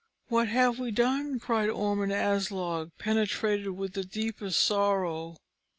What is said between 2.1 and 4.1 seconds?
Aslog, penetrated with the